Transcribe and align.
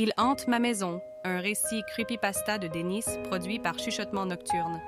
Il 0.00 0.12
hante 0.16 0.46
ma 0.46 0.60
maison, 0.60 1.02
un 1.24 1.40
récit 1.40 1.82
creepypasta 1.88 2.58
de 2.58 2.68
Denis 2.68 3.04
produit 3.24 3.58
par 3.58 3.80
Chuchotement 3.80 4.26
Nocturne. 4.26 4.80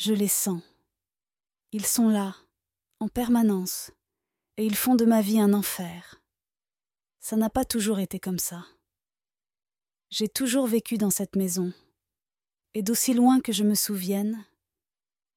Je 0.00 0.14
les 0.14 0.28
sens. 0.28 0.62
Ils 1.72 1.84
sont 1.84 2.08
là, 2.08 2.34
en 3.00 3.08
permanence, 3.08 3.90
et 4.56 4.64
ils 4.64 4.74
font 4.74 4.94
de 4.94 5.04
ma 5.04 5.20
vie 5.20 5.38
un 5.38 5.52
enfer. 5.52 6.22
Ça 7.18 7.36
n'a 7.36 7.50
pas 7.50 7.66
toujours 7.66 7.98
été 7.98 8.18
comme 8.18 8.38
ça. 8.38 8.64
J'ai 10.08 10.30
toujours 10.30 10.66
vécu 10.66 10.96
dans 10.96 11.10
cette 11.10 11.36
maison, 11.36 11.74
et 12.72 12.82
d'aussi 12.82 13.12
loin 13.12 13.40
que 13.40 13.52
je 13.52 13.62
me 13.62 13.74
souvienne, 13.74 14.42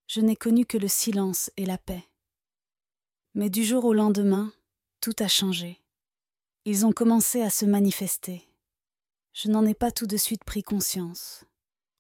je 0.08 0.22
n'ai 0.22 0.38
connu 0.38 0.66
que 0.66 0.77
le 0.77 0.88
silence 0.88 1.52
et 1.58 1.66
la 1.66 1.77
paix. 1.77 2.08
Mais 3.34 3.50
du 3.50 3.66
jour 3.66 3.84
au 3.84 3.94
lendemain, 3.94 4.53
tout 5.02 5.16
a 5.20 5.27
changé. 5.27 5.81
Ils 6.64 6.86
ont 6.86 6.94
commencé 6.94 7.41
à 7.41 7.50
se 7.50 7.66
manifester. 7.66 8.48
Je 9.33 9.50
n'en 9.50 9.66
ai 9.66 9.73
pas 9.73 9.92
tout 9.92 10.08
de 10.08 10.16
suite 10.16 10.45
pris 10.45 10.64
conscience. 10.64 11.44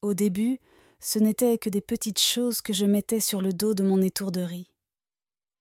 Au 0.01 0.13
début, 0.13 0.61
ce 1.03 1.19
n'étaient 1.19 1.57
que 1.57 1.69
des 1.69 1.81
petites 1.81 2.21
choses 2.21 2.61
que 2.61 2.71
je 2.71 2.85
mettais 2.85 3.19
sur 3.19 3.41
le 3.41 3.51
dos 3.51 3.73
de 3.73 3.83
mon 3.83 4.01
étourderie. 4.01 4.71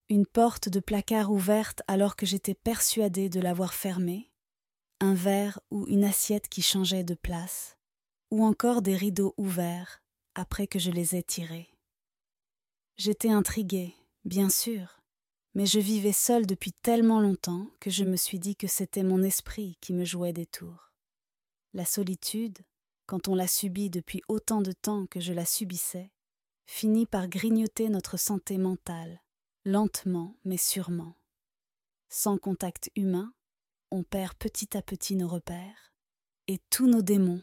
Une 0.09 0.25
porte 0.25 0.69
de 0.69 0.79
placard 0.79 1.33
ouverte 1.33 1.83
alors 1.89 2.15
que 2.15 2.27
j'étais 2.27 2.55
persuadée 2.55 3.29
de 3.29 3.41
l'avoir 3.41 3.75
fermée, 3.75 4.31
un 5.01 5.15
verre 5.15 5.59
ou 5.73 5.85
une 5.89 6.05
assiette 6.05 6.49
qui 6.49 6.63
changeait 6.63 7.03
de 7.03 7.15
place, 7.15 7.77
ou 8.31 8.45
encore 8.45 8.83
des 8.83 8.95
rideaux 8.95 9.35
ouverts 9.37 10.01
après 10.37 10.69
que 10.69 10.79
je 10.79 10.93
les 10.93 11.17
ai 11.17 11.25
tirés. 11.25 11.75
J'étais 12.97 13.31
intriguée, 13.31 13.97
bien 14.25 14.49
sûr, 14.49 15.01
mais 15.55 15.67
je 15.67 15.81
vivais 15.81 16.13
seule 16.13 16.47
depuis 16.47 16.73
tellement 16.73 17.21
longtemps 17.21 17.67
que 17.81 17.91
je 17.91 18.05
me 18.05 18.17
suis 18.17 18.39
dit 18.39 18.55
que 18.55 18.69
c'était 18.69 19.03
mon 19.03 19.25
esprit 19.25 19.77
qui 19.81 19.93
me 19.93 20.05
jouait 20.05 20.33
des 20.33 20.47
tours. 20.47 20.93
La 21.75 21.85
solitude, 21.85 22.59
quand 23.13 23.29
on 23.29 23.35
l'a 23.35 23.47
subie 23.47 23.91
depuis 23.91 24.23
autant 24.27 24.63
de 24.63 24.73
temps 24.73 25.05
que 25.05 25.21
je 25.21 25.35
la 25.35 25.45
subissais, 25.45 26.11
finit 26.65 27.05
par 27.05 27.29
grignoter 27.29 27.91
notre 27.91 28.17
santé 28.17 28.57
mentale, 28.57 29.23
lentement 29.67 30.35
mais 30.47 30.57
sûrement. 30.57 31.19
Sans 32.09 32.39
contact 32.39 32.91
humain, 32.97 33.35
on 33.91 34.03
perd 34.03 34.33
petit 34.39 34.79
à 34.79 34.81
petit 34.81 35.15
nos 35.15 35.29
repères, 35.29 35.93
et 36.49 36.59
tous 36.71 36.87
nos 36.87 37.03
démons, 37.03 37.43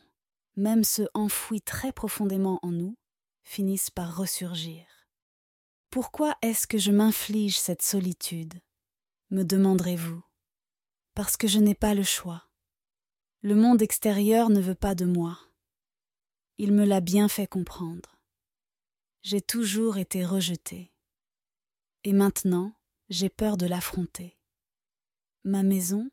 même 0.56 0.84
ceux 0.84 1.08
enfouis 1.14 1.62
très 1.62 1.92
profondément 1.94 2.58
en 2.64 2.72
nous, 2.72 2.98
finissent 3.44 3.92
par 3.92 4.18
ressurgir. 4.18 4.88
Pourquoi 5.92 6.36
est-ce 6.42 6.66
que 6.66 6.80
je 6.80 6.90
m'inflige 6.90 7.60
cette 7.60 7.84
solitude? 7.84 8.56
Me 9.30 9.44
demanderez-vous. 9.44 10.24
Parce 11.14 11.38
que 11.38 11.48
je 11.48 11.60
n'ai 11.60 11.76
pas 11.76 11.94
le 11.94 12.02
choix. 12.02 12.50
Le 13.44 13.54
monde 13.54 13.84
extérieur 13.84 14.50
ne 14.50 14.62
veut 14.62 14.74
pas 14.74 14.96
de 14.96 15.06
moi. 15.06 15.38
Il 16.62 16.74
me 16.74 16.84
l'a 16.84 17.00
bien 17.00 17.30
fait 17.30 17.48
comprendre. 17.48 18.20
J'ai 19.24 19.40
toujours 19.40 19.98
été 19.98 20.26
rejetée. 20.26 20.92
Et 22.04 22.12
maintenant, 22.12 22.74
j'ai 23.08 23.30
peur 23.30 23.56
de 23.56 23.66
l'affronter. 23.66 24.38
Ma 25.46 25.64
maison, 25.64 26.12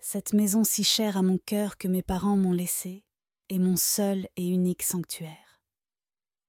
cette 0.00 0.32
maison 0.32 0.64
si 0.64 0.82
chère 0.82 1.16
à 1.16 1.22
mon 1.22 1.38
cœur 1.38 1.78
que 1.78 1.86
mes 1.86 2.02
parents 2.02 2.36
m'ont 2.36 2.52
laissée, 2.52 3.04
est 3.48 3.60
mon 3.60 3.76
seul 3.76 4.26
et 4.34 4.48
unique 4.48 4.82
sanctuaire. 4.82 5.62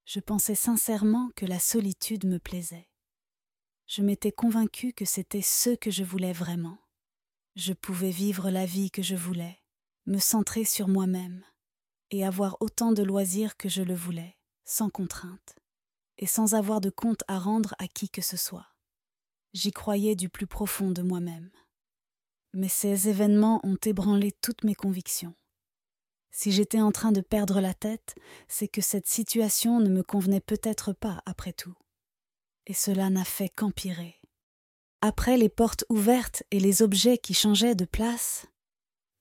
Je 0.06 0.20
pensais 0.20 0.56
sincèrement 0.56 1.30
que 1.36 1.46
la 1.46 1.60
solitude 1.60 2.26
me 2.26 2.40
plaisait. 2.40 2.90
Je 3.86 4.02
m'étais 4.02 4.32
convaincue 4.32 4.94
que 4.94 5.06
c'était 5.06 5.44
ce 5.44 5.70
que 5.76 5.92
je 5.92 6.04
voulais 6.04 6.34
vraiment. 6.34 6.80
Je 7.56 7.74
pouvais 7.74 8.10
vivre 8.10 8.50
la 8.50 8.66
vie 8.66 8.90
que 8.90 9.04
je 9.04 9.16
voulais, 9.16 9.62
me 10.08 10.18
centrer 10.18 10.66
sur 10.66 10.88
moi-même, 10.88 11.46
et 12.12 12.26
avoir 12.26 12.58
autant 12.60 12.92
de 12.92 13.02
loisirs 13.02 13.58
que 13.58 13.70
je 13.70 13.82
le 13.82 13.96
voulais, 13.96 14.38
sans 14.66 14.90
contrainte, 14.90 15.56
et 16.18 16.28
sans 16.28 16.54
avoir 16.54 16.82
de 16.82 16.90
compte 16.90 17.24
à 17.28 17.40
rendre 17.40 17.74
à 17.80 17.88
qui 17.88 18.10
que 18.10 18.22
ce 18.22 18.38
soit. 18.38 18.68
J'y 19.54 19.72
croyais 19.72 20.16
du 20.16 20.30
plus 20.30 20.48
profond 20.48 20.92
de 20.92 21.02
moi-même. 21.02 21.50
Mais 22.54 22.68
ces 22.68 23.10
événements 23.10 23.60
ont 23.64 23.78
ébranlé 23.84 24.32
toutes 24.32 24.64
mes 24.64 24.76
convictions. 24.76 25.36
Si 26.32 26.52
j'étais 26.52 26.80
en 26.80 26.92
train 26.92 27.12
de 27.12 27.22
perdre 27.22 27.60
la 27.60 27.74
tête, 27.74 28.16
c'est 28.48 28.68
que 28.68 28.82
cette 28.82 29.08
situation 29.08 29.80
ne 29.80 29.90
me 29.90 30.04
convenait 30.04 30.42
peut-être 30.42 30.94
pas 30.94 31.22
après 31.26 31.54
tout. 31.54 31.76
Et 32.68 32.74
cela 32.74 33.10
n'a 33.10 33.26
fait 33.26 33.50
qu'empirer. 33.50 34.22
Après 35.02 35.36
les 35.36 35.50
portes 35.50 35.84
ouvertes 35.90 36.44
et 36.52 36.60
les 36.60 36.82
objets 36.82 37.18
qui 37.18 37.34
changeaient 37.34 37.76
de 37.76 37.86
place, 37.86 38.46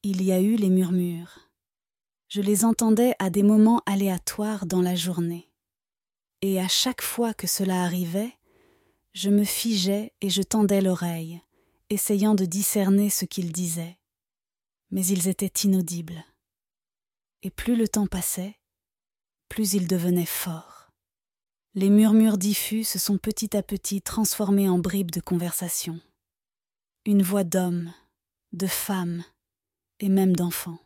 il 0.03 0.23
y 0.23 0.31
a 0.31 0.41
eu 0.41 0.57
les 0.57 0.71
murmures, 0.71 1.50
je 2.31 2.41
les 2.41 2.65
entendais 2.65 3.15
à 3.19 3.29
des 3.29 3.43
moments 3.43 3.83
aléatoires 3.87 4.65
dans 4.65 4.81
la 4.81 4.95
journée. 4.95 5.51
Et 6.43 6.61
à 6.61 6.69
chaque 6.69 7.03
fois 7.03 7.35
que 7.35 7.49
cela 7.49 7.83
arrivait, 7.83 8.33
je 9.13 9.31
me 9.31 9.43
figeais 9.43 10.13
et 10.21 10.31
je 10.31 10.41
tendais 10.41 10.81
l'oreille, 10.81 11.43
essayant 11.91 12.37
de 12.37 12.45
discerner 12.45 13.11
ce 13.11 13.25
qu'ils 13.25 13.51
disaient. 13.51 13.99
Mais 14.93 15.05
ils 15.05 15.27
étaient 15.27 15.53
inaudibles. 15.65 16.25
Et 17.43 17.51
plus 17.51 17.75
le 17.75 17.89
temps 17.89 18.07
passait, 18.07 18.57
plus 19.49 19.75
ils 19.75 19.89
devenaient 19.89 20.25
forts. 20.25 20.93
Les 21.75 21.91
murmures 21.91 22.39
diffus 22.39 22.85
se 22.85 23.01
sont 23.01 23.19
petit 23.19 23.57
à 23.57 23.63
petit 23.65 24.03
transformés 24.03 24.69
en 24.69 24.79
bribes 24.79 25.11
de 25.11 25.21
conversation. 25.21 26.01
Une 27.05 27.23
voix 27.23 27.45
d'homme, 27.45 27.93
de 28.53 28.69
femme 28.69 29.25
et 29.99 30.09
même 30.09 30.37
d'enfant. 30.37 30.79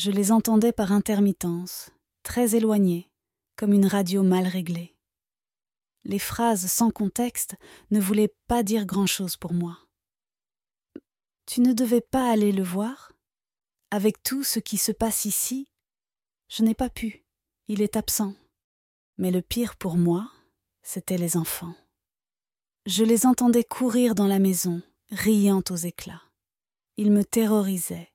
Je 0.00 0.12
les 0.12 0.30
entendais 0.30 0.70
par 0.70 0.92
intermittence, 0.92 1.90
très 2.22 2.54
éloignées, 2.54 3.10
comme 3.56 3.72
une 3.72 3.86
radio 3.86 4.22
mal 4.22 4.46
réglée. 4.46 4.96
Les 6.04 6.20
phrases 6.20 6.70
sans 6.70 6.92
contexte 6.92 7.56
ne 7.90 7.98
voulaient 7.98 8.32
pas 8.46 8.62
dire 8.62 8.86
grand-chose 8.86 9.36
pour 9.36 9.52
moi. 9.52 9.76
Tu 11.46 11.60
ne 11.60 11.72
devais 11.72 12.00
pas 12.00 12.30
aller 12.30 12.52
le 12.52 12.62
voir? 12.62 13.12
Avec 13.90 14.22
tout 14.22 14.44
ce 14.44 14.60
qui 14.60 14.76
se 14.76 14.92
passe 14.92 15.24
ici, 15.24 15.68
je 16.48 16.62
n'ai 16.62 16.74
pas 16.74 16.90
pu. 16.90 17.24
Il 17.66 17.82
est 17.82 17.96
absent. 17.96 18.36
Mais 19.16 19.32
le 19.32 19.42
pire 19.42 19.74
pour 19.74 19.96
moi, 19.96 20.30
c'étaient 20.80 21.18
les 21.18 21.36
enfants. 21.36 21.74
Je 22.86 23.02
les 23.02 23.26
entendais 23.26 23.64
courir 23.64 24.14
dans 24.14 24.28
la 24.28 24.38
maison, 24.38 24.80
riant 25.10 25.64
aux 25.68 25.74
éclats. 25.74 26.22
Ils 26.98 27.10
me 27.10 27.24
terrorisaient 27.24 28.12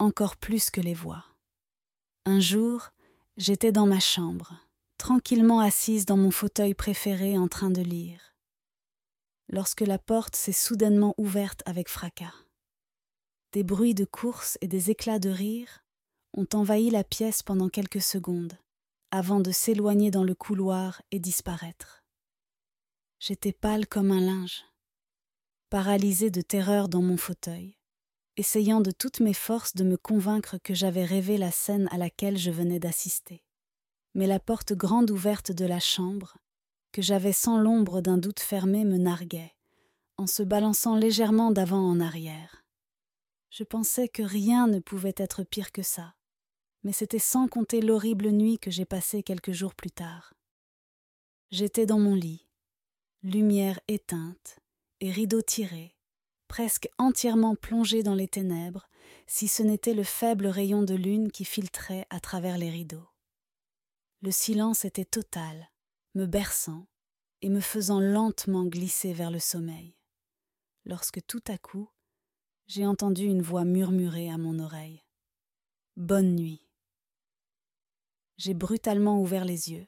encore 0.00 0.36
plus 0.36 0.70
que 0.70 0.80
les 0.80 0.94
voix. 0.94 1.24
Un 2.24 2.40
jour, 2.40 2.90
j'étais 3.36 3.70
dans 3.70 3.86
ma 3.86 4.00
chambre, 4.00 4.54
tranquillement 4.98 5.60
assise 5.60 6.06
dans 6.06 6.16
mon 6.16 6.30
fauteuil 6.30 6.74
préféré 6.74 7.38
en 7.38 7.48
train 7.48 7.70
de 7.70 7.82
lire, 7.82 8.34
lorsque 9.48 9.82
la 9.82 9.98
porte 9.98 10.36
s'est 10.36 10.52
soudainement 10.52 11.14
ouverte 11.18 11.62
avec 11.66 11.88
fracas. 11.88 12.34
Des 13.52 13.62
bruits 13.62 13.94
de 13.94 14.04
course 14.04 14.56
et 14.60 14.68
des 14.68 14.90
éclats 14.90 15.18
de 15.18 15.30
rire 15.30 15.84
ont 16.34 16.46
envahi 16.54 16.90
la 16.90 17.04
pièce 17.04 17.42
pendant 17.42 17.68
quelques 17.68 18.02
secondes, 18.02 18.58
avant 19.10 19.40
de 19.40 19.50
s'éloigner 19.50 20.10
dans 20.10 20.24
le 20.24 20.34
couloir 20.34 21.02
et 21.10 21.18
disparaître. 21.18 22.04
J'étais 23.18 23.52
pâle 23.52 23.86
comme 23.86 24.12
un 24.12 24.20
linge, 24.20 24.64
paralysée 25.68 26.30
de 26.30 26.40
terreur 26.40 26.88
dans 26.88 27.02
mon 27.02 27.16
fauteuil 27.16 27.79
essayant 28.40 28.80
de 28.80 28.90
toutes 28.90 29.20
mes 29.20 29.34
forces 29.34 29.74
de 29.74 29.84
me 29.84 29.98
convaincre 29.98 30.56
que 30.56 30.72
j'avais 30.72 31.04
rêvé 31.04 31.36
la 31.36 31.50
scène 31.50 31.88
à 31.92 31.98
laquelle 31.98 32.38
je 32.38 32.50
venais 32.50 32.78
d'assister. 32.78 33.44
Mais 34.14 34.26
la 34.26 34.40
porte 34.40 34.72
grande 34.72 35.10
ouverte 35.10 35.52
de 35.52 35.66
la 35.66 35.78
chambre, 35.78 36.38
que 36.90 37.02
j'avais 37.02 37.34
sans 37.34 37.58
l'ombre 37.58 38.00
d'un 38.00 38.16
doute 38.16 38.40
fermé, 38.40 38.86
me 38.86 38.96
narguait, 38.96 39.54
en 40.16 40.26
se 40.26 40.42
balançant 40.42 40.96
légèrement 40.96 41.50
d'avant 41.50 41.86
en 41.86 42.00
arrière. 42.00 42.64
Je 43.50 43.62
pensais 43.62 44.08
que 44.08 44.22
rien 44.22 44.68
ne 44.68 44.78
pouvait 44.78 45.14
être 45.18 45.44
pire 45.44 45.70
que 45.70 45.82
ça, 45.82 46.14
mais 46.82 46.92
c'était 46.92 47.18
sans 47.18 47.46
compter 47.46 47.82
l'horrible 47.82 48.30
nuit 48.30 48.58
que 48.58 48.70
j'ai 48.70 48.86
passée 48.86 49.22
quelques 49.22 49.52
jours 49.52 49.74
plus 49.74 49.90
tard. 49.90 50.32
J'étais 51.50 51.84
dans 51.84 51.98
mon 51.98 52.14
lit, 52.14 52.48
lumière 53.22 53.80
éteinte 53.86 54.60
et 55.00 55.10
rideaux 55.10 55.42
tirés, 55.42 55.94
presque 56.50 56.88
entièrement 56.98 57.54
plongée 57.54 58.02
dans 58.02 58.16
les 58.16 58.26
ténèbres, 58.26 58.88
si 59.28 59.46
ce 59.46 59.62
n'était 59.62 59.94
le 59.94 60.02
faible 60.02 60.48
rayon 60.48 60.82
de 60.82 60.96
lune 60.96 61.30
qui 61.30 61.44
filtrait 61.44 62.08
à 62.10 62.18
travers 62.18 62.58
les 62.58 62.70
rideaux. 62.70 63.06
Le 64.20 64.32
silence 64.32 64.84
était 64.84 65.04
total, 65.04 65.70
me 66.16 66.26
berçant 66.26 66.88
et 67.40 67.50
me 67.50 67.60
faisant 67.60 68.00
lentement 68.00 68.64
glisser 68.64 69.12
vers 69.12 69.30
le 69.30 69.38
sommeil, 69.38 69.94
lorsque 70.84 71.24
tout 71.24 71.42
à 71.46 71.56
coup 71.56 71.88
j'ai 72.66 72.84
entendu 72.84 73.26
une 73.26 73.42
voix 73.42 73.64
murmurer 73.64 74.28
à 74.28 74.36
mon 74.36 74.58
oreille. 74.58 75.04
Bonne 75.96 76.34
nuit. 76.34 76.66
J'ai 78.38 78.54
brutalement 78.54 79.20
ouvert 79.20 79.44
les 79.44 79.70
yeux, 79.70 79.86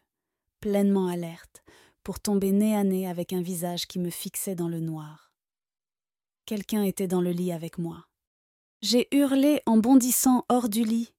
pleinement 0.60 1.08
alerte, 1.08 1.64
pour 2.04 2.20
tomber 2.20 2.52
nez 2.52 2.76
à 2.76 2.84
nez 2.84 3.08
avec 3.08 3.32
un 3.32 3.42
visage 3.42 3.88
qui 3.88 3.98
me 3.98 4.10
fixait 4.10 4.54
dans 4.54 4.68
le 4.68 4.78
noir. 4.78 5.31
Quelqu'un 6.52 6.82
était 6.82 7.06
dans 7.06 7.22
le 7.22 7.30
lit 7.30 7.50
avec 7.50 7.78
moi. 7.78 8.04
J'ai 8.82 9.08
hurlé 9.10 9.62
en 9.64 9.78
bondissant 9.78 10.44
hors 10.50 10.68
du 10.68 10.84
lit, 10.84 11.14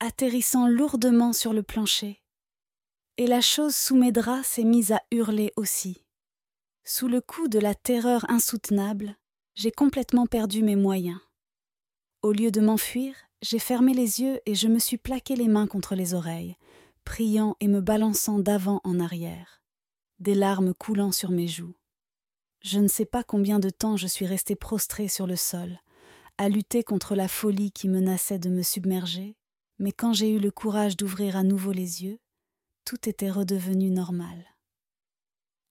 atterrissant 0.00 0.66
lourdement 0.66 1.32
sur 1.32 1.52
le 1.52 1.62
plancher. 1.62 2.20
Et 3.16 3.28
la 3.28 3.40
chose 3.40 3.76
sous 3.76 3.94
mes 3.94 4.10
draps 4.10 4.44
s'est 4.44 4.64
mise 4.64 4.90
à 4.90 5.00
hurler 5.12 5.52
aussi. 5.54 6.04
Sous 6.82 7.06
le 7.06 7.20
coup 7.20 7.46
de 7.46 7.60
la 7.60 7.76
terreur 7.76 8.28
insoutenable, 8.28 9.14
j'ai 9.54 9.70
complètement 9.70 10.26
perdu 10.26 10.64
mes 10.64 10.74
moyens. 10.74 11.20
Au 12.22 12.32
lieu 12.32 12.50
de 12.50 12.60
m'enfuir, 12.60 13.14
j'ai 13.40 13.60
fermé 13.60 13.94
les 13.94 14.20
yeux 14.20 14.40
et 14.46 14.56
je 14.56 14.66
me 14.66 14.80
suis 14.80 14.98
plaqué 14.98 15.36
les 15.36 15.46
mains 15.46 15.68
contre 15.68 15.94
les 15.94 16.12
oreilles, 16.12 16.56
priant 17.04 17.54
et 17.60 17.68
me 17.68 17.80
balançant 17.80 18.40
d'avant 18.40 18.80
en 18.82 18.98
arrière, 18.98 19.62
des 20.18 20.34
larmes 20.34 20.74
coulant 20.74 21.12
sur 21.12 21.30
mes 21.30 21.46
joues. 21.46 21.76
Je 22.62 22.78
ne 22.78 22.88
sais 22.88 23.04
pas 23.04 23.24
combien 23.24 23.58
de 23.58 23.70
temps 23.70 23.96
je 23.96 24.06
suis 24.06 24.26
resté 24.26 24.54
prostré 24.54 25.08
sur 25.08 25.26
le 25.26 25.36
sol, 25.36 25.80
à 26.38 26.48
lutter 26.48 26.84
contre 26.84 27.14
la 27.16 27.26
folie 27.28 27.72
qui 27.72 27.88
menaçait 27.88 28.38
de 28.38 28.50
me 28.50 28.62
submerger, 28.62 29.36
mais 29.78 29.90
quand 29.90 30.12
j'ai 30.12 30.30
eu 30.30 30.38
le 30.38 30.52
courage 30.52 30.96
d'ouvrir 30.96 31.36
à 31.36 31.42
nouveau 31.42 31.72
les 31.72 32.04
yeux, 32.04 32.20
tout 32.84 33.08
était 33.08 33.30
redevenu 33.30 33.90
normal. 33.90 34.46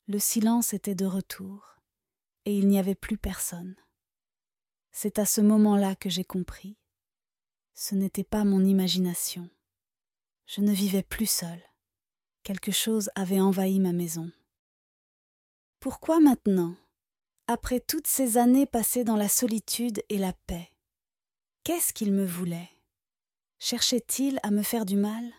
Le 0.07 0.19
silence 0.19 0.73
était 0.73 0.95
de 0.95 1.05
retour, 1.05 1.77
et 2.45 2.57
il 2.57 2.67
n'y 2.67 2.77
avait 2.77 2.95
plus 2.95 3.17
personne. 3.17 3.75
C'est 4.91 5.19
à 5.19 5.25
ce 5.25 5.39
moment-là 5.39 5.95
que 5.95 6.09
j'ai 6.09 6.25
compris. 6.25 6.77
Ce 7.73 7.95
n'était 7.95 8.25
pas 8.25 8.43
mon 8.43 8.65
imagination. 8.65 9.49
Je 10.45 10.59
ne 10.59 10.73
vivais 10.73 11.03
plus 11.03 11.29
seul. 11.29 11.61
Quelque 12.43 12.71
chose 12.71 13.09
avait 13.15 13.39
envahi 13.39 13.79
ma 13.79 13.93
maison. 13.93 14.29
Pourquoi 15.79 16.19
maintenant? 16.19 16.75
Après 17.51 17.81
toutes 17.81 18.07
ces 18.07 18.37
années 18.37 18.65
passées 18.65 19.03
dans 19.03 19.17
la 19.17 19.27
solitude 19.27 20.01
et 20.09 20.17
la 20.17 20.33
paix. 20.33 20.71
Qu'est-ce 21.63 21.93
qu'il 21.93 22.11
me 22.13 22.25
voulait? 22.25 22.69
Cherchait-il 23.59 24.39
à 24.41 24.51
me 24.51 24.63
faire 24.63 24.85
du 24.85 24.95
mal? 24.95 25.31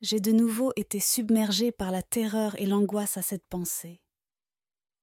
J'ai 0.00 0.20
de 0.20 0.32
nouveau 0.32 0.72
été 0.76 1.00
submergée 1.00 1.72
par 1.72 1.90
la 1.90 2.02
terreur 2.02 2.58
et 2.60 2.66
l'angoisse 2.66 3.16
à 3.16 3.22
cette 3.22 3.46
pensée. 3.46 4.00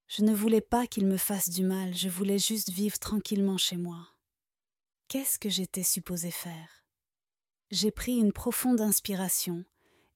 Je 0.07 0.23
ne 0.23 0.33
voulais 0.33 0.61
pas 0.61 0.87
qu'il 0.87 1.05
me 1.05 1.17
fasse 1.17 1.49
du 1.49 1.63
mal, 1.63 1.93
je 1.93 2.07
voulais 2.07 2.39
juste 2.39 2.69
vivre 2.69 2.97
tranquillement 2.97 3.57
chez 3.57 3.75
moi. 3.75 4.07
Qu'est-ce 5.09 5.37
que 5.37 5.49
j'étais 5.49 5.83
supposée 5.83 6.31
faire? 6.31 6.85
J'ai 7.71 7.91
pris 7.91 8.17
une 8.17 8.31
profonde 8.31 8.79
inspiration, 8.79 9.65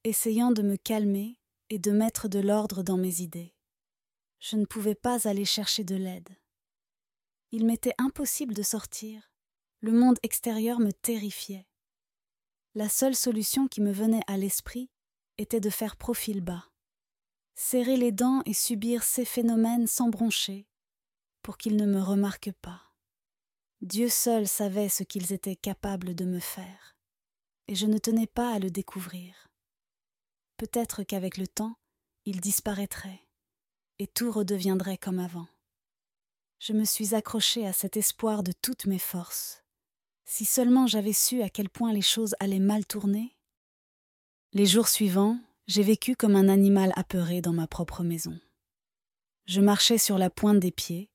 essayant 0.04 0.52
de 0.52 0.62
me 0.62 0.78
calmer 0.78 1.40
et 1.70 1.78
de 1.78 1.92
mettre 1.92 2.30
de 2.30 2.40
l'ordre 2.40 2.84
dans 2.84 2.98
mes 2.98 3.22
idées. 3.22 3.54
Je 4.40 4.56
ne 4.56 4.66
pouvais 4.66 4.96
pas 4.96 5.28
aller 5.28 5.46
chercher 5.46 5.84
de 5.84 5.96
l'aide. 5.96 6.30
Il 7.52 7.66
m'était 7.66 7.96
impossible 7.98 8.54
de 8.54 8.64
sortir. 8.64 9.32
Le 9.82 9.92
monde 9.92 10.20
extérieur 10.24 10.80
me 10.80 10.92
terrifiait. 10.92 11.68
La 12.76 12.90
seule 12.90 13.16
solution 13.16 13.68
qui 13.68 13.82
me 13.82 13.92
venait 13.92 14.24
à 14.28 14.38
l'esprit 14.38 14.90
était 15.38 15.60
de 15.60 15.70
faire 15.70 15.96
profil 15.96 16.42
bas, 16.42 16.70
serrer 17.56 17.98
les 17.98 18.12
dents 18.12 18.42
et 18.46 18.54
subir 18.54 19.04
ces 19.04 19.26
phénomènes 19.26 19.88
sans 19.88 20.10
broncher, 20.10 20.68
pour 21.42 21.58
qu'ils 21.58 21.76
ne 21.76 21.86
me 21.86 22.02
remarquent 22.02 22.54
pas. 22.62 22.82
Dieu 23.82 24.10
seul 24.10 24.48
savait 24.48 24.90
ce 24.90 25.04
qu'ils 25.04 25.34
étaient 25.34 25.56
capables 25.56 26.14
de 26.14 26.26
me 26.26 26.40
faire, 26.40 26.98
et 27.68 27.76
je 27.76 27.88
ne 27.88 27.98
tenais 27.98 28.28
pas 28.28 28.54
à 28.54 28.60
le 28.60 28.70
découvrir. 28.70 29.48
Peut-être 30.58 31.04
qu'avec 31.04 31.38
le 31.38 31.48
temps, 31.48 31.80
il 32.26 32.42
disparaîtrait 32.42 33.29
et 34.00 34.08
tout 34.08 34.32
redeviendrait 34.32 34.98
comme 34.98 35.20
avant. 35.20 35.48
Je 36.60 36.74
me 36.74 36.84
suis 36.84 37.16
accrochée 37.16 37.66
à 37.66 37.74
cet 37.74 37.96
espoir 37.96 38.44
de 38.44 38.52
toutes 38.52 38.86
mes 38.86 39.00
forces. 39.00 39.64
Si 40.26 40.46
seulement 40.46 40.88
j'avais 40.88 41.14
su 41.14 41.42
à 41.42 41.50
quel 41.50 41.70
point 41.70 41.94
les 41.94 42.02
choses 42.02 42.36
allaient 42.40 42.60
mal 42.60 42.86
tourner. 42.86 43.36
Les 44.54 44.66
jours 44.66 44.88
suivants, 44.88 45.40
j'ai 45.68 45.84
vécu 45.84 46.16
comme 46.16 46.36
un 46.36 46.50
animal 46.50 46.92
apeuré 46.96 47.42
dans 47.42 47.54
ma 47.54 47.68
propre 47.68 48.04
maison. 48.04 48.40
Je 49.46 49.62
marchais 49.62 49.98
sur 49.98 50.18
la 50.18 50.30
pointe 50.30 50.60
des 50.60 50.72
pieds, 50.72 51.10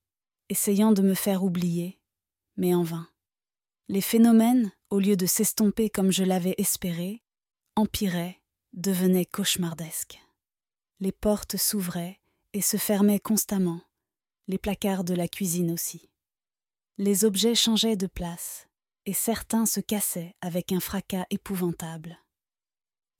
essayant 0.49 0.93
de 0.93 1.03
me 1.03 1.15
faire 1.15 1.45
oublier, 1.45 2.01
mais 2.57 2.75
en 2.75 2.83
vain. 2.83 3.09
Les 3.89 4.01
phénomènes, 4.01 4.73
au 4.91 4.99
lieu 4.99 5.17
de 5.17 5.27
s'estomper 5.27 5.91
comme 5.91 6.11
je 6.11 6.25
l'avais 6.25 6.55
espéré, 6.59 7.23
empiraient, 7.77 8.41
devenaient 8.73 9.27
cauchemardesques. 9.27 10.21
Les 11.01 11.13
portes 11.13 11.57
s'ouvraient, 11.57 12.21
et 12.55 12.63
se 12.63 12.77
fermaient 12.77 13.21
constamment, 13.21 13.83
les 14.47 14.59
placards 14.59 15.05
de 15.05 15.13
la 15.13 15.29
cuisine 15.29 15.73
aussi. 15.73 16.09
Les 16.99 17.25
objets 17.25 17.57
changeaient 17.57 17.97
de 17.97 18.07
place, 18.07 18.69
et 19.07 19.13
certains 19.13 19.67
se 19.67 19.81
cassaient 19.81 20.37
avec 20.41 20.71
un 20.71 20.79
fracas 20.79 21.27
épouvantable. 21.31 22.17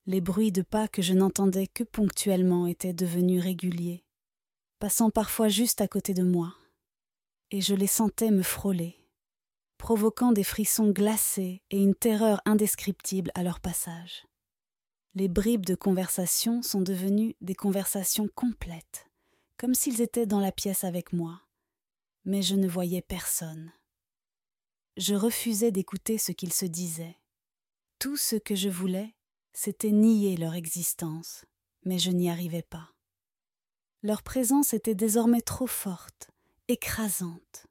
Les 0.07 0.21
bruits 0.21 0.53
de 0.53 0.63
pas 0.63 0.87
que 0.87 1.03
je 1.03 1.15
n'entendais 1.15 1.67
que 1.67 1.83
ponctuellement 1.83 2.69
étaient 2.69 2.93
devenus 2.93 3.43
réguliers, 3.43 4.05
passant 4.79 5.11
parfois 5.11 5.49
juste 5.49 5.81
à 5.81 5.89
côté 5.89 6.15
de 6.15 6.23
moi, 6.23 6.55
et 7.51 7.61
je 7.61 7.75
les 7.75 7.89
sentais 7.89 8.31
me 8.31 8.43
frôler, 8.43 9.05
provoquant 9.79 10.31
des 10.31 10.45
frissons 10.45 10.91
glacés 10.91 11.61
et 11.71 11.83
une 11.83 11.97
terreur 11.97 12.41
indescriptible 12.45 13.33
à 13.35 13.43
leur 13.43 13.59
passage. 13.59 14.27
Les 15.15 15.29
bribes 15.29 15.67
de 15.67 15.75
conversation 15.75 16.63
sont 16.63 16.83
devenues 16.83 17.35
des 17.41 17.55
conversations 17.55 18.29
complètes, 18.35 19.07
comme 19.57 19.75
s'ils 19.75 20.01
étaient 20.01 20.27
dans 20.27 20.41
la 20.41 20.53
pièce 20.53 20.85
avec 20.85 21.13
moi, 21.13 21.43
mais 22.25 22.43
je 22.43 22.55
ne 22.55 22.69
voyais 22.69 23.03
personne. 23.03 23.73
Je 24.97 25.15
refusais 25.15 25.73
d'écouter 25.73 26.19
ce 26.19 26.33
qu'ils 26.33 26.53
se 26.53 26.67
disaient. 26.67 27.19
Tout 27.99 28.17
ce 28.17 28.37
que 28.37 28.55
je 28.55 28.69
voulais, 28.69 29.15
c'était 29.53 29.91
nier 29.91 30.37
leur 30.37 30.55
existence, 30.55 31.45
mais 31.85 31.99
je 31.99 32.11
n'y 32.11 32.31
arrivais 32.31 32.63
pas. 32.63 32.91
Leur 34.03 34.23
présence 34.23 34.75
était 34.75 34.95
désormais 34.95 35.41
trop 35.41 35.67
forte, 35.67 36.31
écrasante. 36.69 37.67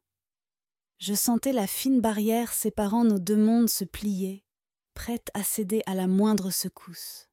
Je 0.98 1.14
sentais 1.14 1.54
la 1.54 1.68
fine 1.68 2.02
barrière 2.02 2.54
séparant 2.54 3.04
nos 3.04 3.20
deux 3.20 3.38
mondes 3.38 3.70
se 3.70 3.84
plier, 3.84 4.44
prête 4.94 5.30
à 5.34 5.44
céder 5.44 5.82
à 5.86 5.96
la 5.96 6.08
moindre 6.08 6.50
secousse. 6.50 7.30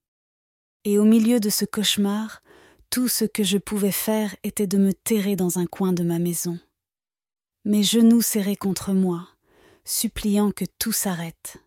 Et 0.85 0.99
au 0.99 1.05
milieu 1.05 1.41
de 1.41 1.51
ce 1.51 1.65
cauchemar, 1.65 2.43
tout 2.91 3.07
ce 3.07 3.25
que 3.25 3.45
je 3.45 3.57
pouvais 3.57 3.93
faire 3.93 4.35
était 4.43 4.67
de 4.67 4.77
me 4.77 4.93
terrer 4.93 5.37
dans 5.37 5.59
un 5.59 5.67
coin 5.67 5.93
de 5.93 6.03
ma 6.03 6.19
maison. 6.19 6.59
Mes 7.65 7.85
genoux 7.85 8.21
serrés 8.21 8.57
contre 8.57 8.93
moi, 8.93 9.29
suppliant 9.85 10.51
que 10.51 10.65
tout 10.79 10.93
s'arrête. 10.93 11.59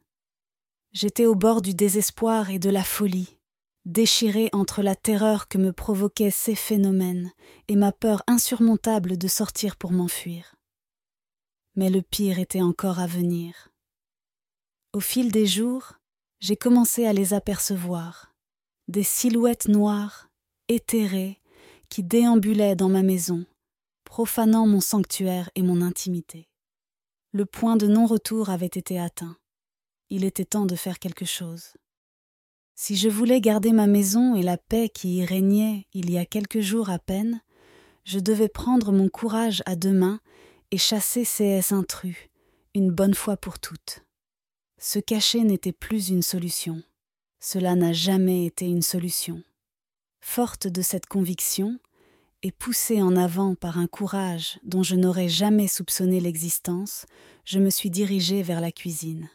J'étais 0.92 1.26
au 1.26 1.34
bord 1.34 1.62
du 1.62 1.74
désespoir 1.74 2.50
et 2.50 2.60
de 2.60 2.70
la 2.70 2.84
folie, 2.84 3.38
déchiré 3.86 4.50
entre 4.52 4.82
la 4.82 4.96
terreur 4.96 5.48
que 5.48 5.58
me 5.58 5.72
provoquaient 5.72 6.30
ces 6.30 6.56
phénomènes 6.56 7.32
et 7.70 7.78
ma 7.78 7.94
peur 7.94 8.22
insurmontable 8.28 9.18
de 9.18 9.28
sortir 9.30 9.78
pour 9.78 9.92
m'enfuir. 9.92 10.56
Mais 11.76 11.90
le 11.90 12.02
pire 12.02 12.38
était 12.38 12.62
encore 12.62 13.00
à 13.00 13.08
venir. 13.08 13.70
Au 14.92 15.00
fil 15.00 15.32
des 15.32 15.48
jours, 15.48 15.94
j'ai 16.40 16.58
commencé 16.58 17.06
à 17.06 17.14
les 17.14 17.34
apercevoir, 17.34 18.36
des 18.90 19.04
silhouettes 19.04 19.70
noires 19.70 20.30
éthéré 20.68 21.42
qui 21.90 22.04
déambulait 22.04 22.76
dans 22.76 22.90
ma 22.90 23.04
maison, 23.04 23.46
profanant 24.04 24.68
mon 24.68 24.82
sanctuaire 24.82 25.50
et 25.56 25.62
mon 25.62 25.82
intimité. 25.82 26.50
Le 27.32 27.46
point 27.46 27.78
de 27.78 27.88
non-retour 27.88 28.50
avait 28.50 28.66
été 28.68 29.00
atteint. 29.00 29.38
Il 30.10 30.24
était 30.24 30.46
temps 30.46 30.66
de 30.66 30.76
faire 30.76 31.00
quelque 31.00 31.26
chose. 31.26 31.74
Si 32.76 32.96
je 32.96 33.10
voulais 33.10 33.42
garder 33.42 33.72
ma 33.72 33.88
maison 33.88 34.36
et 34.36 34.44
la 34.44 34.58
paix 34.58 34.90
qui 34.90 35.18
y 35.18 35.26
régnait 35.26 35.88
il 35.94 36.10
y 36.12 36.18
a 36.18 36.26
quelques 36.26 36.60
jours 36.60 36.90
à 36.90 37.00
peine, 37.00 37.42
je 38.04 38.20
devais 38.20 38.50
prendre 38.50 38.92
mon 38.92 39.10
courage 39.10 39.64
à 39.66 39.76
deux 39.76 39.94
mains 39.94 40.20
et 40.72 40.78
chasser 40.78 41.24
ces 41.24 41.74
intrus, 41.74 42.18
une 42.74 42.92
bonne 42.92 43.14
fois 43.14 43.38
pour 43.38 43.60
toutes. 43.60 44.04
Se 44.80 45.00
cacher 45.00 45.44
n'était 45.44 45.72
plus 45.72 46.10
une 46.10 46.24
solution. 46.24 46.82
Cela 47.40 47.76
n'a 47.76 47.94
jamais 47.94 48.46
été 48.46 48.66
une 48.66 48.82
solution. 48.82 49.44
Forte 50.26 50.68
de 50.68 50.82
cette 50.82 51.06
conviction, 51.06 51.80
et 52.44 52.52
poussée 52.52 53.02
en 53.02 53.18
avant 53.18 53.56
par 53.56 53.78
un 53.78 53.88
courage 53.88 54.58
dont 54.64 54.82
je 54.82 54.96
n'aurais 54.96 55.28
jamais 55.28 55.68
soupçonné 55.68 56.22
l'existence, 56.22 57.06
je 57.44 57.60
me 57.60 57.70
suis 57.70 57.92
dirigée 57.92 58.42
vers 58.42 58.62
la 58.62 58.72
cuisine. 58.72 59.30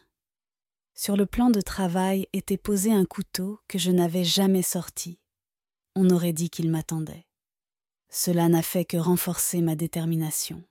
Sur 0.95 1.15
le 1.15 1.27
plan 1.27 1.51
de 1.51 1.61
travail 1.61 2.27
était 2.33 2.57
posé 2.57 2.91
un 2.91 3.05
couteau 3.05 3.59
que 3.67 3.77
je 3.77 3.91
n'avais 3.91 4.25
jamais 4.25 4.63
sorti. 4.63 5.19
On 5.95 6.09
aurait 6.09 6.33
dit 6.33 6.49
qu'il 6.49 6.69
m'attendait. 6.69 7.27
Cela 8.09 8.49
n'a 8.49 8.63
fait 8.63 8.83
que 8.83 8.97
renforcer 8.97 9.61
ma 9.61 9.75
détermination. 9.75 10.63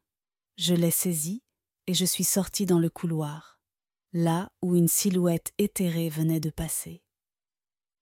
Je 0.56 0.74
l'ai 0.74 0.90
saisi 0.90 1.42
et 1.86 1.94
je 1.94 2.04
suis 2.04 2.24
sortie 2.24 2.66
dans 2.66 2.80
le 2.80 2.90
couloir, 2.90 3.60
là 4.12 4.50
où 4.62 4.74
une 4.74 4.88
silhouette 4.88 5.52
éthérée 5.58 6.10
venait 6.10 6.40
de 6.40 6.50
passer. 6.50 7.02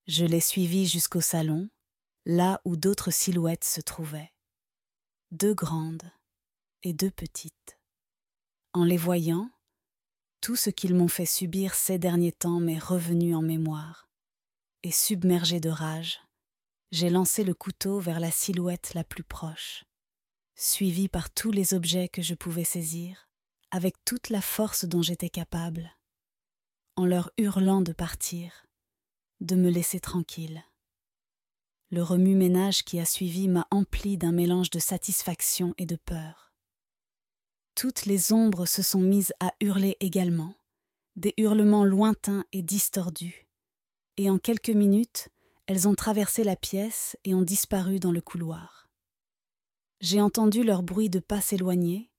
Je 0.07 0.25
l'ai 0.25 0.41
suivi 0.41 0.87
jusqu'au 0.87 1.21
salon, 1.21 1.69
là 2.27 2.61
où 2.65 2.77
d'autres 2.77 3.13
silhouettes 3.13 3.65
se 3.65 3.81
trouvaient. 3.81 4.33
Deux 5.31 5.55
grandes 5.55 6.11
et 6.83 6.93
deux 6.93 7.11
petites. 7.11 7.79
En 8.73 8.85
les 8.85 8.97
voyant, 8.97 9.49
tout 10.41 10.57
ce 10.57 10.71
qu'ils 10.71 10.95
m'ont 10.95 11.09
fait 11.09 11.25
subir 11.25 11.75
ces 11.75 11.99
derniers 11.99 12.33
temps 12.33 12.59
m'est 12.59 12.81
revenu 12.81 13.35
en 13.35 13.43
mémoire, 13.43 14.09
et 14.83 14.91
submergé 14.91 15.61
de 15.61 15.71
rage, 15.71 16.21
j'ai 16.91 17.11
lancé 17.11 17.45
le 17.45 17.55
couteau 17.55 18.01
vers 18.01 18.21
la 18.21 18.33
silhouette 18.33 18.95
la 18.95 19.05
plus 19.05 19.25
proche, 19.25 19.85
suivi 20.57 21.09
par 21.09 21.31
tous 21.31 21.53
les 21.53 21.75
objets 21.75 22.09
que 22.09 22.23
je 22.23 22.35
pouvais 22.35 22.65
saisir, 22.65 23.29
avec 23.71 24.05
toute 24.05 24.31
la 24.31 24.41
force 24.41 24.85
dont 24.85 25.03
j'étais 25.03 25.31
capable, 25.31 25.97
en 26.97 27.07
leur 27.07 27.31
hurlant 27.39 27.83
de 27.83 27.93
partir, 27.93 28.67
de 29.41 29.55
me 29.55 29.71
laisser 29.71 30.01
tranquille. 30.01 30.65
Le 31.91 32.03
remue-ménage 32.03 32.85
qui 32.85 32.99
a 32.99 33.05
suivi 33.05 33.47
m'a 33.47 33.69
empli 33.71 34.19
d'un 34.19 34.33
mélange 34.33 34.71
de 34.71 34.81
satisfaction 34.81 35.73
et 35.79 35.87
de 35.87 35.95
peur. 35.95 36.53
Toutes 37.77 38.07
les 38.07 38.33
ombres 38.33 38.67
se 38.67 38.83
sont 38.83 39.01
mises 39.01 39.33
à 39.39 39.53
hurler 39.61 39.97
également, 40.01 40.55
des 41.15 41.33
hurlements 41.37 41.85
lointains 41.85 42.45
et 42.53 42.63
distordus, 42.63 43.47
et 44.17 44.31
en 44.31 44.39
quelques 44.39 44.71
minutes, 44.71 45.29
elles 45.67 45.87
ont 45.87 45.95
traversé 45.95 46.43
la 46.43 46.57
pièce 46.57 47.17
et 47.25 47.35
ont 47.35 47.43
disparu 47.43 48.01
dans 48.01 48.13
le 48.13 48.21
couloir. 48.21 48.89
J'ai 50.01 50.21
entendu 50.21 50.65
leur 50.65 50.83
bruit 50.83 51.09
de 51.09 51.21
pas 51.21 51.41
s'éloigner, 51.41 52.11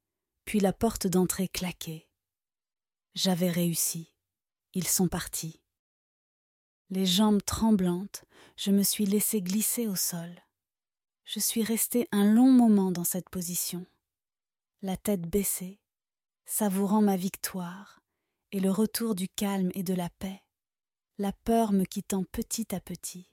puis 0.45 0.61
la 0.61 0.71
porte 0.71 1.07
d'entrée 1.07 1.49
claquer. 1.49 2.07
J'avais 3.15 3.49
réussi. 3.49 4.13
Ils 4.73 4.87
sont 4.87 5.07
partis. 5.07 5.61
Les 6.89 7.05
jambes 7.05 7.43
tremblantes, 7.43 8.23
je 8.55 8.71
me 8.71 8.81
suis 8.81 9.05
laissé 9.05 9.41
glisser 9.41 9.87
au 9.87 9.95
sol. 9.95 10.33
Je 11.25 11.41
suis 11.41 11.61
resté 11.61 12.07
un 12.13 12.23
long 12.23 12.49
moment 12.49 12.91
dans 12.91 13.03
cette 13.03 13.29
position, 13.29 13.85
la 14.81 14.95
tête 14.95 15.23
baissée, 15.23 15.81
savourant 16.45 17.01
ma 17.01 17.17
victoire 17.17 17.99
et 18.53 18.61
le 18.61 18.71
retour 18.71 19.15
du 19.15 19.27
calme 19.27 19.69
et 19.73 19.83
de 19.83 19.93
la 19.93 20.09
paix, 20.09 20.41
la 21.17 21.33
peur 21.33 21.73
me 21.73 21.83
quittant 21.83 22.23
petit 22.23 22.73
à 22.73 22.79
petit. 22.79 23.29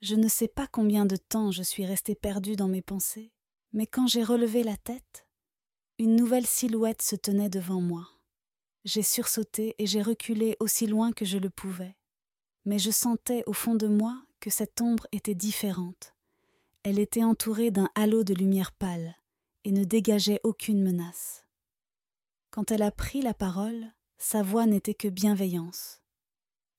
Je 0.00 0.16
ne 0.16 0.26
sais 0.26 0.48
pas 0.48 0.66
combien 0.66 1.06
de 1.06 1.16
temps 1.16 1.52
je 1.52 1.62
suis 1.62 1.86
resté 1.86 2.16
perdu 2.16 2.56
dans 2.56 2.66
mes 2.66 2.82
pensées, 2.82 3.32
mais 3.72 3.86
quand 3.86 4.08
j'ai 4.08 4.24
relevé 4.24 4.64
la 4.64 4.76
tête, 4.76 5.28
une 5.98 6.16
nouvelle 6.16 6.46
silhouette 6.46 7.02
se 7.02 7.14
tenait 7.14 7.50
devant 7.50 7.80
moi. 7.80 8.08
J'ai 8.84 9.04
sursauté 9.04 9.76
et 9.78 9.86
j'ai 9.86 10.02
reculé 10.02 10.56
aussi 10.58 10.88
loin 10.88 11.12
que 11.12 11.24
je 11.24 11.38
le 11.38 11.50
pouvais 11.50 11.96
mais 12.70 12.78
je 12.78 12.92
sentais 12.92 13.42
au 13.48 13.52
fond 13.52 13.74
de 13.74 13.88
moi 13.88 14.22
que 14.38 14.48
cette 14.48 14.80
ombre 14.80 15.08
était 15.10 15.34
différente. 15.34 16.14
Elle 16.84 17.00
était 17.00 17.24
entourée 17.24 17.72
d'un 17.72 17.90
halo 17.96 18.22
de 18.22 18.32
lumière 18.32 18.70
pâle 18.70 19.16
et 19.64 19.72
ne 19.72 19.82
dégageait 19.82 20.38
aucune 20.44 20.80
menace. 20.80 21.44
Quand 22.52 22.70
elle 22.70 22.84
a 22.84 22.92
pris 22.92 23.22
la 23.22 23.34
parole, 23.34 23.92
sa 24.18 24.44
voix 24.44 24.66
n'était 24.66 24.94
que 24.94 25.08
bienveillance. 25.08 26.00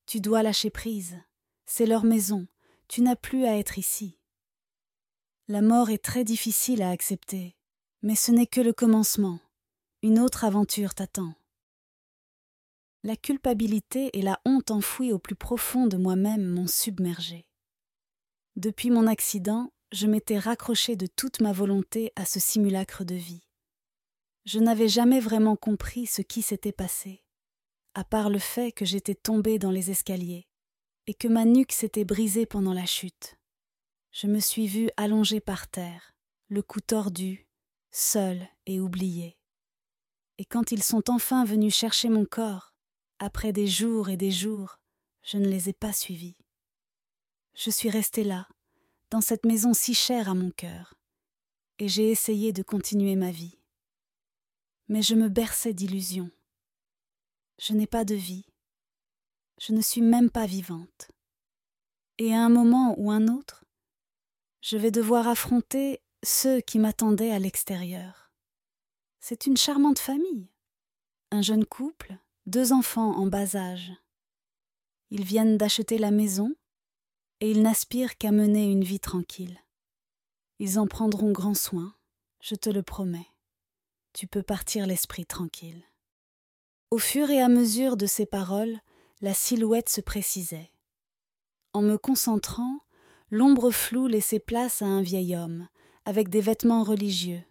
Tu 0.06 0.22
dois 0.22 0.44
lâcher 0.44 0.70
prise, 0.70 1.18
c'est 1.66 1.86
leur 1.86 2.06
maison, 2.06 2.48
tu 2.88 3.02
n'as 3.02 3.18
plus 3.18 3.44
à 3.44 3.58
être 3.58 3.78
ici. 3.78 4.18
La 5.50 5.62
mort 5.62 5.90
est 5.90 6.02
très 6.02 6.24
difficile 6.24 6.84
à 6.84 6.90
accepter, 6.90 7.58
mais 8.02 8.16
ce 8.16 8.32
n'est 8.32 8.48
que 8.48 8.62
le 8.62 8.72
commencement. 8.72 9.42
Une 10.04 10.20
autre 10.20 10.46
aventure 10.46 10.94
t'attend. 10.94 11.34
La 13.04 13.16
culpabilité 13.16 14.16
et 14.18 14.22
la 14.22 14.40
honte 14.46 14.70
enfouies 14.70 15.12
au 15.12 15.18
plus 15.18 15.36
profond 15.36 15.88
de 15.88 15.98
moi-même 15.98 16.46
m'ont 16.46 16.68
submergé. 16.68 17.48
Depuis 18.56 18.92
mon 18.92 19.08
accident, 19.08 19.74
je 19.92 20.06
m'étais 20.06 20.38
raccroché 20.38 20.96
de 20.96 21.08
toute 21.08 21.42
ma 21.42 21.52
volonté 21.52 22.14
à 22.16 22.26
ce 22.26 22.40
simulacre 22.40 23.04
de 23.04 23.16
vie. 23.16 23.48
Je 24.46 24.60
n'avais 24.60 24.88
jamais 24.88 25.20
vraiment 25.20 25.56
compris 25.56 26.06
ce 26.06 26.22
qui 26.22 26.44
s'était 26.44 26.72
passé, 26.72 27.24
à 27.96 28.04
part 28.04 28.30
le 28.30 28.40
fait 28.40 28.72
que 28.72 28.86
j'étais 28.86 29.16
tombé 29.16 29.58
dans 29.58 29.72
les 29.72 29.90
escaliers 29.90 30.48
et 31.08 31.16
que 31.16 31.28
ma 31.28 31.46
nuque 31.46 31.72
s'était 31.72 32.06
brisée 32.06 32.46
pendant 32.46 32.74
la 32.74 32.86
chute. 32.86 33.40
Je 34.12 34.28
me 34.28 34.40
suis 34.40 34.68
vu 34.68 34.90
allongé 34.96 35.40
par 35.40 35.68
terre, 35.68 36.16
le 36.50 36.62
cou 36.62 36.82
tordu, 36.82 37.48
seul 37.90 38.48
et 38.68 38.80
oublié. 38.80 39.40
Et 40.38 40.46
quand 40.46 40.72
ils 40.72 40.84
sont 40.84 41.10
enfin 41.10 41.46
venus 41.46 41.76
chercher 41.76 42.10
mon 42.10 42.26
corps, 42.26 42.71
après 43.22 43.54
des 43.54 43.68
jours 43.68 44.10
et 44.10 44.18
des 44.18 44.32
jours, 44.32 44.80
je 45.22 45.38
ne 45.38 45.48
les 45.48 45.70
ai 45.70 45.74
pas 45.74 45.94
suivis. 45.94 46.36
Je 47.54 47.70
suis 47.70 47.92
restée 47.92 48.24
là, 48.24 48.48
dans 49.12 49.22
cette 49.22 49.46
maison 49.46 49.76
si 49.76 49.94
chère 49.94 50.28
à 50.28 50.34
mon 50.34 50.50
cœur, 50.50 50.96
et 51.78 51.88
j'ai 51.88 52.10
essayé 52.10 52.52
de 52.52 52.64
continuer 52.64 53.16
ma 53.16 53.30
vie. 53.30 53.60
Mais 54.88 55.04
je 55.04 55.14
me 55.14 55.30
berçais 55.30 55.74
d'illusions. 55.74 56.32
Je 57.60 57.74
n'ai 57.74 57.86
pas 57.86 58.06
de 58.06 58.16
vie. 58.16 58.48
Je 59.60 59.74
ne 59.74 59.82
suis 59.82 60.02
même 60.02 60.32
pas 60.32 60.48
vivante. 60.48 61.12
Et 62.18 62.34
à 62.34 62.44
un 62.44 62.50
moment 62.50 62.96
ou 62.98 63.12
un 63.12 63.28
autre, 63.28 63.64
je 64.62 64.78
vais 64.78 64.92
devoir 64.92 65.28
affronter 65.28 66.02
ceux 66.24 66.60
qui 66.60 66.80
m'attendaient 66.80 67.32
à 67.32 67.40
l'extérieur. 67.40 68.32
C'est 69.20 69.46
une 69.46 69.58
charmante 69.58 70.00
famille. 70.00 70.50
Un 71.30 71.44
jeune 71.44 71.66
couple, 71.66 72.18
deux 72.48 72.74
enfants 72.74 73.16
en 73.18 73.28
bas 73.28 73.56
âge. 73.56 73.92
Ils 75.12 75.24
viennent 75.24 75.58
d'acheter 75.58 76.00
la 76.00 76.10
maison 76.10 76.56
et 77.40 77.52
ils 77.52 77.62
n'aspirent 77.62 78.18
qu'à 78.18 78.32
mener 78.32 78.66
une 78.66 78.84
vie 78.84 79.00
tranquille. 79.00 79.60
Ils 80.58 80.80
en 80.80 80.88
prendront 80.88 81.32
grand 81.32 81.54
soin, 81.54 81.94
je 82.40 82.56
te 82.56 82.70
le 82.70 82.82
promets. 82.82 83.28
Tu 84.14 84.26
peux 84.26 84.42
partir 84.42 84.88
l'esprit 84.88 85.26
tranquille. 85.26 85.84
Au 86.90 86.98
fur 86.98 87.30
et 87.30 87.42
à 87.42 87.48
mesure 87.48 87.96
de 87.96 88.08
ces 88.08 88.26
paroles, 88.26 88.80
la 89.22 89.34
silhouette 89.34 89.90
se 89.90 90.02
précisait. 90.02 90.72
En 91.74 91.82
me 91.82 91.98
concentrant, 91.98 92.80
l'ombre 93.30 93.72
floue 93.72 94.08
laissait 94.08 94.40
place 94.40 94.82
à 94.82 94.86
un 94.86 95.02
vieil 95.02 95.36
homme, 95.36 95.68
avec 96.06 96.30
des 96.30 96.42
vêtements 96.42 96.84
religieux, 96.84 97.44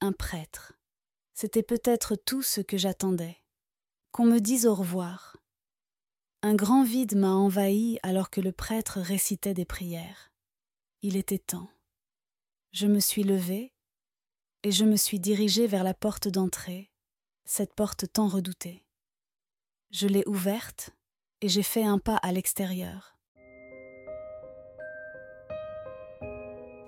un 0.00 0.12
prêtre. 0.12 0.74
C'était 1.32 1.62
peut-être 1.62 2.14
tout 2.14 2.42
ce 2.42 2.60
que 2.60 2.76
j'attendais 2.76 3.38
qu'on 4.14 4.26
me 4.26 4.38
dise 4.38 4.64
au 4.64 4.76
revoir. 4.76 5.36
Un 6.42 6.54
grand 6.54 6.84
vide 6.84 7.16
m'a 7.16 7.32
envahi 7.32 7.98
alors 8.04 8.30
que 8.30 8.40
le 8.40 8.52
prêtre 8.52 9.00
récitait 9.00 9.54
des 9.54 9.64
prières. 9.64 10.30
Il 11.02 11.16
était 11.16 11.38
temps. 11.38 11.68
Je 12.70 12.86
me 12.86 13.00
suis 13.00 13.24
levée 13.24 13.72
et 14.62 14.70
je 14.70 14.84
me 14.84 14.94
suis 14.94 15.18
dirigée 15.18 15.66
vers 15.66 15.82
la 15.82 15.94
porte 15.94 16.28
d'entrée, 16.28 16.92
cette 17.44 17.74
porte 17.74 18.04
tant 18.12 18.28
redoutée. 18.28 18.84
Je 19.90 20.06
l'ai 20.06 20.22
ouverte 20.28 20.90
et 21.40 21.48
j'ai 21.48 21.64
fait 21.64 21.84
un 21.84 21.98
pas 21.98 22.16
à 22.18 22.30
l'extérieur. 22.30 23.18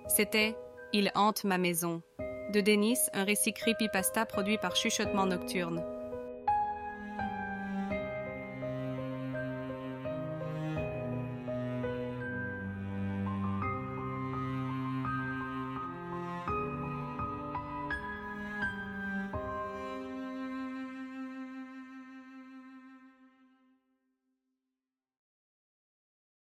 C'était 0.07 0.57
Il 0.93 1.11
hante 1.17 1.43
ma 1.43 1.59
maison 1.59 2.03
de 2.53 2.61
Denis, 2.61 3.01
un 3.13 3.25
récit 3.25 3.53
creepypasta 3.53 4.27
produit 4.27 4.59
par 4.59 4.77
Chuchotement 4.77 5.27
Nocturne. 5.27 5.96